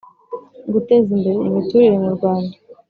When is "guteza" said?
0.73-1.07